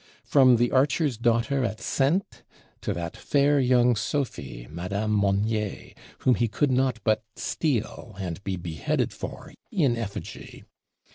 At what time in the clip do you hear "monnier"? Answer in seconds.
5.11-5.93